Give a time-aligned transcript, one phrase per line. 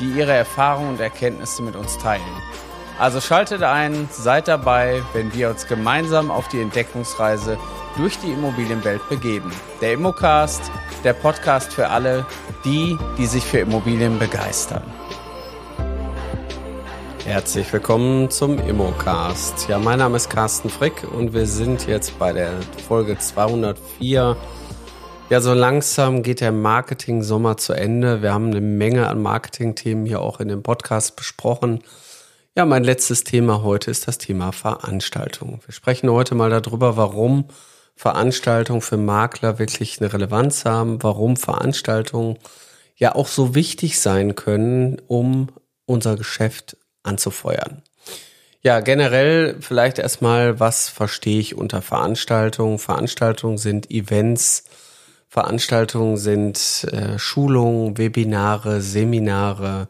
[0.00, 2.22] die ihre Erfahrungen und Erkenntnisse mit uns teilen.
[2.98, 7.58] Also schaltet ein, seid dabei, wenn wir uns gemeinsam auf die Entdeckungsreise
[7.96, 9.50] durch die Immobilienwelt begeben.
[9.80, 10.62] Der Immocast,
[11.02, 12.26] der Podcast für alle,
[12.64, 14.82] die, die sich für Immobilien begeistern.
[17.24, 19.68] Herzlich willkommen zum Immocast.
[19.68, 22.50] Ja, mein Name ist Carsten Frick und wir sind jetzt bei der
[22.86, 24.36] Folge 204
[25.32, 28.20] ja, so langsam geht der Marketing-Sommer zu Ende.
[28.20, 31.82] Wir haben eine Menge an Marketing-Themen hier auch in dem Podcast besprochen.
[32.54, 35.60] Ja, mein letztes Thema heute ist das Thema Veranstaltung.
[35.64, 37.46] Wir sprechen heute mal darüber, warum
[37.96, 42.38] Veranstaltungen für Makler wirklich eine Relevanz haben, warum Veranstaltungen
[42.96, 45.48] ja auch so wichtig sein können, um
[45.86, 47.80] unser Geschäft anzufeuern.
[48.60, 52.78] Ja, generell vielleicht erstmal, was verstehe ich unter Veranstaltungen?
[52.78, 54.64] Veranstaltungen sind Events,
[55.32, 59.88] Veranstaltungen sind äh, Schulungen, Webinare, Seminare,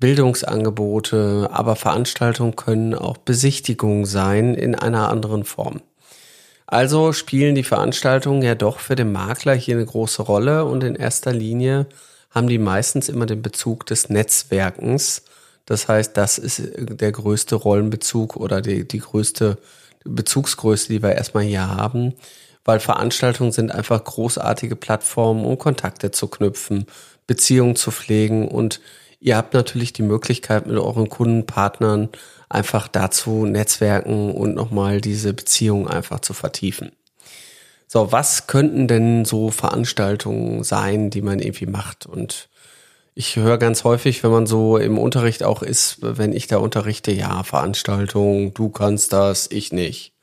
[0.00, 5.82] Bildungsangebote, aber Veranstaltungen können auch Besichtigungen sein in einer anderen Form.
[6.66, 10.96] Also spielen die Veranstaltungen ja doch für den Makler hier eine große Rolle und in
[10.96, 11.86] erster Linie
[12.30, 15.22] haben die meistens immer den Bezug des Netzwerkens.
[15.64, 19.58] Das heißt, das ist der größte Rollenbezug oder die, die größte
[20.02, 22.14] Bezugsgröße, die wir erstmal hier haben
[22.64, 26.86] weil Veranstaltungen sind einfach großartige Plattformen, um Kontakte zu knüpfen,
[27.26, 28.80] Beziehungen zu pflegen und
[29.20, 32.08] ihr habt natürlich die Möglichkeit mit euren Kundenpartnern
[32.48, 36.92] einfach dazu netzwerken und nochmal diese Beziehung einfach zu vertiefen.
[37.86, 42.06] So, was könnten denn so Veranstaltungen sein, die man irgendwie macht?
[42.06, 42.48] Und
[43.14, 47.12] ich höre ganz häufig, wenn man so im Unterricht auch ist, wenn ich da unterrichte,
[47.12, 50.14] ja, Veranstaltung, du kannst das, ich nicht.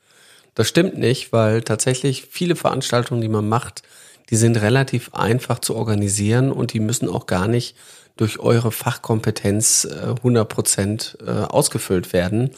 [0.54, 3.82] Das stimmt nicht, weil tatsächlich viele Veranstaltungen, die man macht,
[4.30, 7.76] die sind relativ einfach zu organisieren und die müssen auch gar nicht
[8.16, 12.50] durch eure Fachkompetenz 100 äh, Prozent äh, ausgefüllt werden,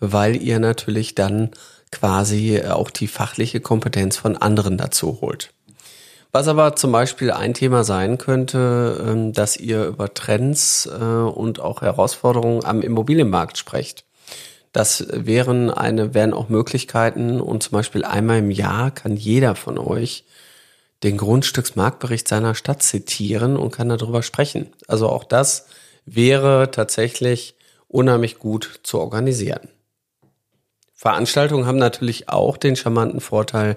[0.00, 1.50] weil ihr natürlich dann
[1.90, 5.52] quasi äh, auch die fachliche Kompetenz von anderen dazu holt.
[6.30, 11.82] Was aber zum Beispiel ein Thema sein könnte, ähm, dass ihr über Trends und auch
[11.82, 14.04] Herausforderungen am Immobilienmarkt sprecht.
[14.72, 19.78] Das wären eine, wären auch Möglichkeiten und zum Beispiel einmal im Jahr kann jeder von
[19.78, 20.24] euch
[21.02, 24.72] den Grundstücksmarktbericht seiner Stadt zitieren und kann darüber sprechen.
[24.86, 25.66] Also auch das
[26.04, 27.54] wäre tatsächlich
[27.86, 29.68] unheimlich gut zu organisieren.
[30.94, 33.76] Veranstaltungen haben natürlich auch den charmanten Vorteil,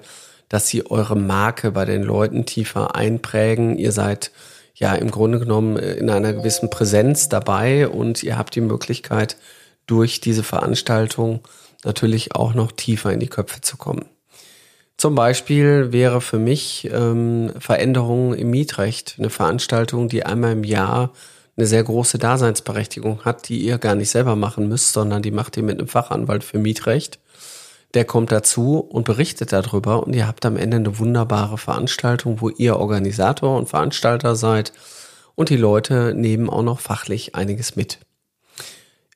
[0.49, 3.77] dass sie eure Marke bei den Leuten tiefer einprägen.
[3.77, 4.31] Ihr seid
[4.73, 9.37] ja im Grunde genommen in einer gewissen Präsenz dabei und ihr habt die Möglichkeit,
[9.91, 11.41] durch diese Veranstaltung
[11.83, 14.05] natürlich auch noch tiefer in die Köpfe zu kommen.
[14.95, 21.11] Zum Beispiel wäre für mich ähm, Veränderungen im Mietrecht eine Veranstaltung, die einmal im Jahr
[21.57, 25.57] eine sehr große Daseinsberechtigung hat, die ihr gar nicht selber machen müsst, sondern die macht
[25.57, 27.19] ihr mit einem Fachanwalt für Mietrecht.
[27.93, 32.49] Der kommt dazu und berichtet darüber und ihr habt am Ende eine wunderbare Veranstaltung, wo
[32.49, 34.71] ihr Organisator und Veranstalter seid
[35.35, 37.99] und die Leute nehmen auch noch fachlich einiges mit.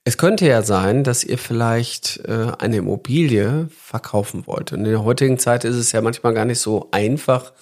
[0.08, 4.72] Es könnte ja sein, dass ihr vielleicht äh, eine Immobilie verkaufen wollt.
[4.72, 7.54] Und in der heutigen Zeit ist es ja manchmal gar nicht so einfach,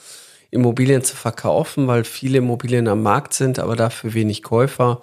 [0.52, 5.02] Immobilien zu verkaufen, weil viele Immobilien am Markt sind, aber dafür wenig Käufer.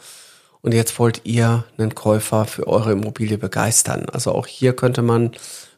[0.61, 4.07] Und jetzt wollt ihr einen Käufer für eure Immobilie begeistern.
[4.13, 5.33] Also auch hier könnte man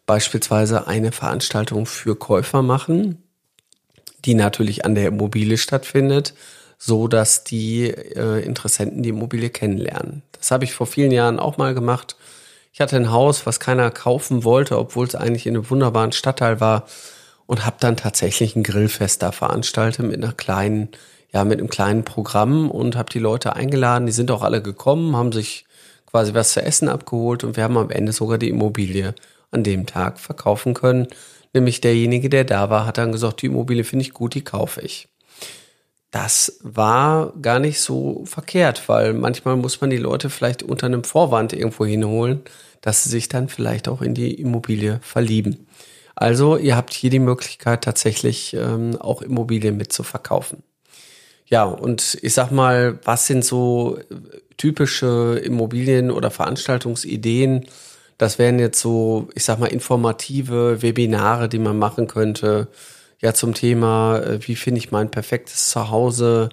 [0.04, 3.22] beispielsweise eine Veranstaltung für Käufer machen,
[4.24, 6.34] die natürlich an der Immobilie stattfindet
[6.84, 10.22] so dass die äh, Interessenten die Immobilie kennenlernen.
[10.32, 12.16] Das habe ich vor vielen Jahren auch mal gemacht.
[12.72, 16.58] Ich hatte ein Haus, was keiner kaufen wollte, obwohl es eigentlich in einem wunderbaren Stadtteil
[16.58, 16.86] war
[17.46, 20.88] und habe dann tatsächlich ein Grillfest da veranstaltet mit einer kleinen,
[21.32, 24.06] ja, mit einem kleinen Programm und habe die Leute eingeladen.
[24.06, 25.66] Die sind auch alle gekommen, haben sich
[26.06, 29.14] quasi was zu essen abgeholt und wir haben am Ende sogar die Immobilie
[29.52, 31.06] an dem Tag verkaufen können.
[31.52, 34.80] Nämlich derjenige, der da war, hat dann gesagt, die Immobilie finde ich gut, die kaufe
[34.80, 35.11] ich
[36.12, 41.04] das war gar nicht so verkehrt, weil manchmal muss man die Leute vielleicht unter einem
[41.04, 42.42] Vorwand irgendwo hinholen,
[42.82, 45.66] dass sie sich dann vielleicht auch in die Immobilie verlieben.
[46.14, 50.62] Also ihr habt hier die Möglichkeit tatsächlich ähm, auch Immobilien mit zu verkaufen.
[51.46, 53.98] Ja, und ich sag mal, was sind so
[54.58, 57.66] typische Immobilien- oder Veranstaltungsideen?
[58.18, 62.68] Das wären jetzt so, ich sag mal, informative Webinare, die man machen könnte.
[63.22, 66.48] Ja, zum Thema, äh, wie finde ich mein perfektes Zuhause?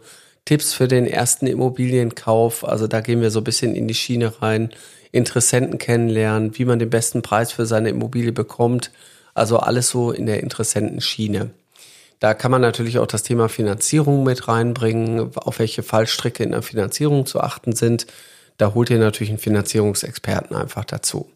[0.45, 2.63] Tipps für den ersten Immobilienkauf.
[2.63, 4.69] Also da gehen wir so ein bisschen in die Schiene rein.
[5.12, 8.92] Interessenten kennenlernen, wie man den besten Preis für seine Immobilie bekommt.
[9.33, 11.50] Also alles so in der Interessentenschiene.
[12.19, 16.62] Da kann man natürlich auch das Thema Finanzierung mit reinbringen, auf welche Fallstricke in der
[16.62, 18.06] Finanzierung zu achten sind.
[18.57, 21.31] Da holt ihr natürlich einen Finanzierungsexperten einfach dazu.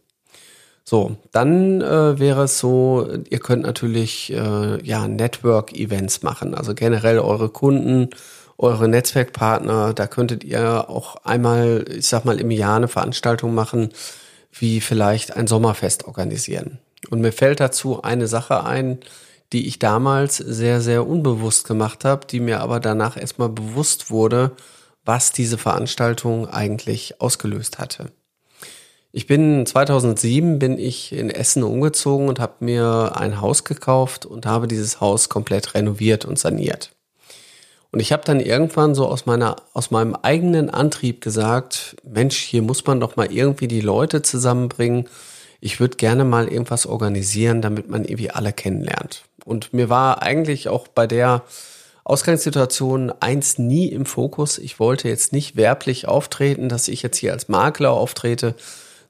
[0.86, 7.20] So, dann äh, wäre es so, ihr könnt natürlich äh, ja Network-Events machen, also generell
[7.20, 8.10] eure Kunden,
[8.58, 13.90] eure Netzwerkpartner, da könntet ihr auch einmal, ich sag mal, im Jahr eine Veranstaltung machen,
[14.52, 16.80] wie vielleicht ein Sommerfest organisieren.
[17.10, 19.00] Und mir fällt dazu eine Sache ein,
[19.54, 24.52] die ich damals sehr, sehr unbewusst gemacht habe, die mir aber danach erstmal bewusst wurde,
[25.06, 28.12] was diese Veranstaltung eigentlich ausgelöst hatte.
[29.16, 34.48] Ich bin 2007 bin ich in Essen umgezogen und habe mir ein Haus gekauft und
[34.48, 36.90] habe dieses Haus komplett renoviert und saniert.
[37.92, 42.64] Und ich habe dann irgendwann so aus meiner aus meinem eigenen Antrieb gesagt, Mensch, hier
[42.64, 45.08] muss man doch mal irgendwie die Leute zusammenbringen.
[45.62, 49.26] Ich würde gerne mal irgendwas organisieren, damit man irgendwie alle kennenlernt.
[49.46, 51.44] Und mir war eigentlich auch bei der
[52.04, 54.58] Ausgangssituation eins nie im Fokus.
[54.58, 58.56] Ich wollte jetzt nicht werblich auftreten, dass ich jetzt hier als Makler auftrete,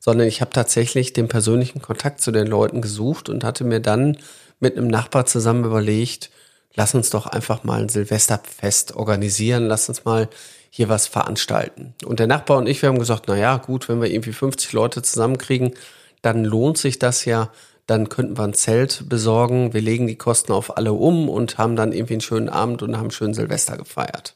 [0.03, 4.17] sondern ich habe tatsächlich den persönlichen Kontakt zu den Leuten gesucht und hatte mir dann
[4.59, 6.29] mit einem Nachbar zusammen überlegt,
[6.75, 10.27] lass uns doch einfach mal ein Silvesterfest organisieren, lass uns mal
[10.69, 11.93] hier was veranstalten.
[12.03, 14.73] Und der Nachbar und ich, wir haben gesagt, na ja, gut, wenn wir irgendwie 50
[14.73, 15.73] Leute zusammenkriegen,
[16.21, 17.49] dann lohnt sich das ja,
[17.87, 21.77] dann könnten wir ein Zelt besorgen, wir legen die Kosten auf alle um und haben
[21.77, 24.35] dann irgendwie einen schönen Abend und haben schön Silvester gefeiert.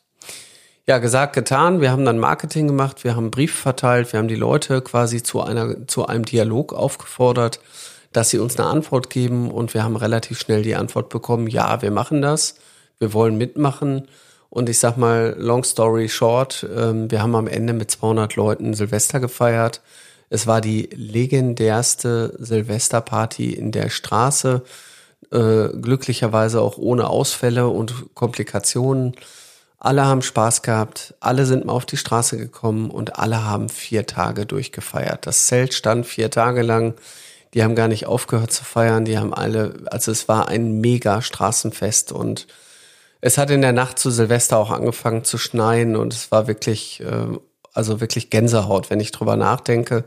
[0.89, 1.81] Ja, gesagt, getan.
[1.81, 5.41] Wir haben dann Marketing gemacht, wir haben Brief verteilt, wir haben die Leute quasi zu
[5.41, 7.59] einer, zu einem Dialog aufgefordert,
[8.13, 11.81] dass sie uns eine Antwort geben und wir haben relativ schnell die Antwort bekommen, ja,
[11.81, 12.55] wir machen das,
[12.99, 14.07] wir wollen mitmachen.
[14.49, 18.73] Und ich sag mal, long story short, ähm, wir haben am Ende mit 200 Leuten
[18.73, 19.81] Silvester gefeiert.
[20.29, 24.63] Es war die legendärste Silvesterparty in der Straße,
[25.33, 29.17] äh, glücklicherweise auch ohne Ausfälle und Komplikationen.
[29.79, 34.07] Alle haben Spaß gehabt, alle sind mal auf die Straße gekommen und alle haben vier
[34.07, 35.27] Tage durchgefeiert.
[35.27, 36.95] Das Zelt stand vier Tage lang.
[37.53, 39.05] Die haben gar nicht aufgehört zu feiern.
[39.05, 42.47] Die haben alle, also es war ein mega Straßenfest und
[43.21, 47.01] es hat in der Nacht zu Silvester auch angefangen zu schneien und es war wirklich
[47.01, 47.37] äh,
[47.77, 50.03] also wirklich Gänsehaut, wenn ich drüber nachdenke,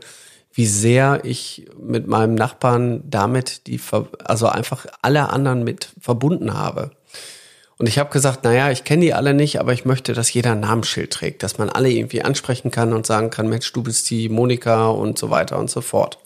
[0.51, 3.79] wie sehr ich mit meinem Nachbarn damit die,
[4.25, 6.91] also einfach alle anderen mit verbunden habe.
[7.81, 10.51] Und ich habe gesagt, naja, ich kenne die alle nicht, aber ich möchte, dass jeder
[10.51, 14.07] ein Namensschild trägt, dass man alle irgendwie ansprechen kann und sagen kann, Mensch, du bist
[14.11, 16.19] die Monika und so weiter und so fort.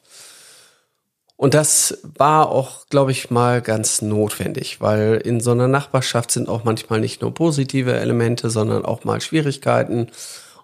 [1.37, 6.49] Und das war auch, glaube ich, mal ganz notwendig, weil in so einer Nachbarschaft sind
[6.49, 10.07] auch manchmal nicht nur positive Elemente, sondern auch mal Schwierigkeiten.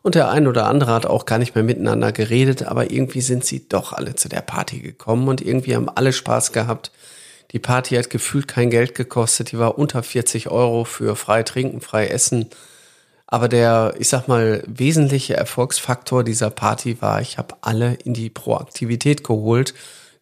[0.01, 3.45] Und der ein oder andere hat auch gar nicht mehr miteinander geredet, aber irgendwie sind
[3.45, 6.91] sie doch alle zu der Party gekommen und irgendwie haben alle Spaß gehabt.
[7.51, 11.81] Die Party hat gefühlt kein Geld gekostet, die war unter 40 Euro für frei trinken,
[11.81, 12.49] frei essen.
[13.27, 18.29] Aber der, ich sag mal, wesentliche Erfolgsfaktor dieser Party war, ich habe alle in die
[18.29, 19.73] Proaktivität geholt,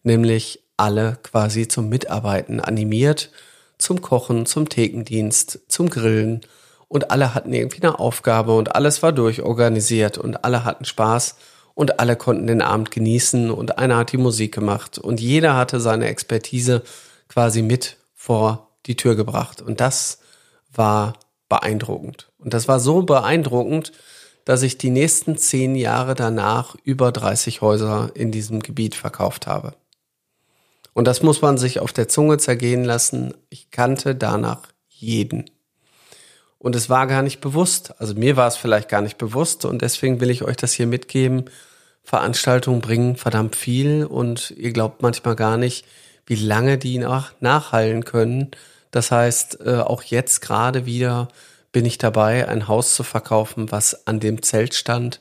[0.02, 3.30] nämlich alle quasi zum Mitarbeiten animiert,
[3.78, 6.40] zum Kochen, zum Thekendienst, zum Grillen.
[6.88, 11.36] Und alle hatten irgendwie eine Aufgabe und alles war durchorganisiert und alle hatten Spaß
[11.74, 15.78] und alle konnten den Abend genießen und einer hat die Musik gemacht und jeder hatte
[15.78, 16.82] seine Expertise
[17.30, 20.18] quasi mit vor die Tür gebracht und das
[20.72, 21.14] war
[21.48, 22.30] beeindruckend.
[22.38, 23.92] Und das war so beeindruckend,
[24.44, 29.74] dass ich die nächsten zehn Jahre danach über 30 Häuser in diesem Gebiet verkauft habe.
[30.92, 33.32] Und das muss man sich auf der Zunge zergehen lassen.
[33.48, 35.44] Ich kannte danach jeden.
[36.58, 37.94] Und es war gar nicht bewusst.
[38.00, 40.86] Also mir war es vielleicht gar nicht bewusst und deswegen will ich euch das hier
[40.86, 41.44] mitgeben.
[42.02, 45.86] Veranstaltungen bringen verdammt viel und ihr glaubt manchmal gar nicht,
[46.30, 48.50] wie lange die nach, nachhallen können.
[48.90, 51.28] Das heißt, äh, auch jetzt gerade wieder
[51.72, 55.20] bin ich dabei, ein Haus zu verkaufen, was an dem Zelt stand.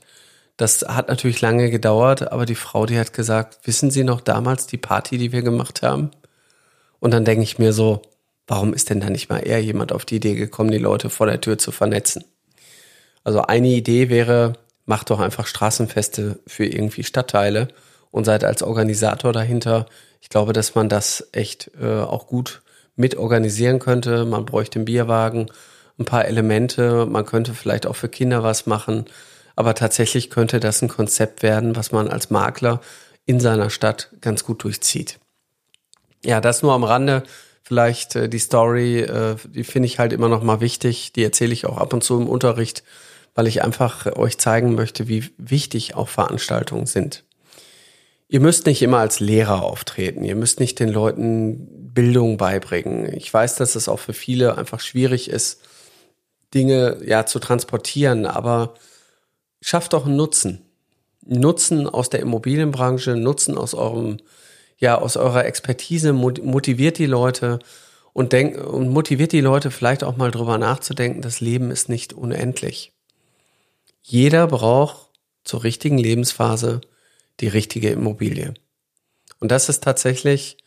[0.58, 4.68] Das hat natürlich lange gedauert, aber die Frau, die hat gesagt, wissen Sie noch damals
[4.68, 6.12] die Party, die wir gemacht haben?
[7.00, 8.02] Und dann denke ich mir so,
[8.50, 11.28] Warum ist denn da nicht mal eher jemand auf die Idee gekommen, die Leute vor
[11.28, 12.26] der Tür zu vernetzen?
[13.24, 14.54] Also eine Idee wäre,
[14.88, 17.68] macht doch einfach Straßenfeste für irgendwie Stadtteile
[18.10, 19.86] und seid als Organisator dahinter.
[20.20, 22.62] Ich glaube, dass man das echt äh, auch gut
[22.96, 24.26] mit organisieren könnte.
[24.26, 25.48] Man bräuchte einen Bierwagen,
[25.98, 27.06] ein paar Elemente.
[27.06, 29.06] Man könnte vielleicht auch für Kinder was machen.
[29.56, 32.82] Aber tatsächlich könnte das ein Konzept werden, was man als Makler
[33.26, 35.20] in seiner Stadt ganz gut durchzieht.
[36.26, 37.24] Ja, das nur am Rande.
[37.64, 41.14] Vielleicht äh, die Story, äh, die finde ich halt immer noch mal wichtig.
[41.14, 42.84] Die erzähle ich auch ab und zu im Unterricht,
[43.36, 47.24] weil ich einfach euch zeigen möchte, wie wichtig auch Veranstaltungen sind.
[48.32, 50.24] Ihr müsst nicht immer als Lehrer auftreten.
[50.24, 53.12] Ihr müsst nicht den Leuten Bildung beibringen.
[53.12, 55.62] Ich weiß, dass es auch für viele einfach schwierig ist,
[56.54, 58.76] Dinge ja zu transportieren, aber
[59.62, 60.62] schafft doch einen Nutzen.
[61.26, 64.18] Nutzen aus der Immobilienbranche, Nutzen aus eurem,
[64.78, 67.58] ja, aus eurer Expertise, motiviert die Leute
[68.14, 72.14] und denk, und motiviert die Leute vielleicht auch mal drüber nachzudenken, das Leben ist nicht
[72.14, 72.94] unendlich.
[74.04, 75.10] Jeder braucht
[75.44, 76.82] zur richtigen Lebensphase
[77.40, 78.54] die richtige Immobilie.
[79.40, 80.58] Und das ist tatsächlich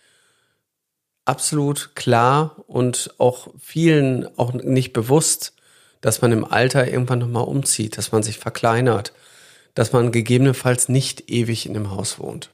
[1.24, 5.54] absolut klar und auch vielen auch nicht bewusst,
[6.00, 9.12] dass man im Alter irgendwann nochmal umzieht, dass man sich verkleinert,
[9.74, 12.50] dass man gegebenenfalls nicht ewig in dem Haus wohnt.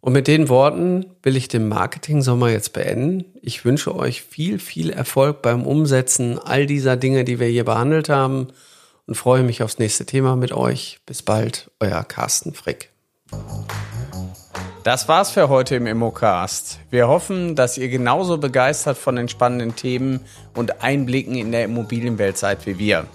[0.00, 3.24] Und mit den Worten will ich den Marketing-Sommer jetzt beenden.
[3.42, 8.08] Ich wünsche euch viel, viel Erfolg beim Umsetzen all dieser Dinge, die wir hier behandelt
[8.08, 8.48] haben
[9.08, 11.00] und freue mich aufs nächste Thema mit euch.
[11.06, 12.90] Bis bald, euer Carsten Frick.
[14.84, 16.80] Das war's für heute im Immocast.
[16.90, 20.20] Wir hoffen, dass ihr genauso begeistert von den spannenden Themen
[20.54, 23.06] und Einblicken in der Immobilienwelt seid wie wir.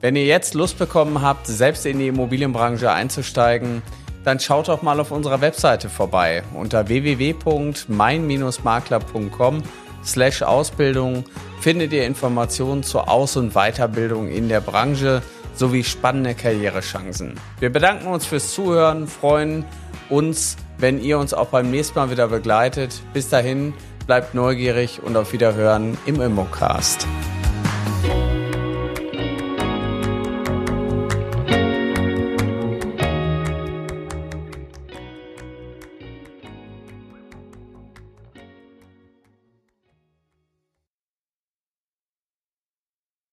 [0.00, 3.82] Wenn ihr jetzt Lust bekommen habt, selbst in die Immobilienbranche einzusteigen,
[4.24, 9.62] dann schaut doch mal auf unserer Webseite vorbei unter www.mein-makler.com
[10.04, 11.24] slash Ausbildung
[11.60, 15.22] findet ihr Informationen zur Aus- und Weiterbildung in der Branche
[15.54, 17.34] sowie spannende Karrierechancen.
[17.60, 19.64] Wir bedanken uns fürs Zuhören, freuen
[20.08, 23.00] uns, wenn ihr uns auch beim nächsten Mal wieder begleitet.
[23.12, 23.74] Bis dahin,
[24.06, 27.06] bleibt neugierig und auf Wiederhören im Immocast.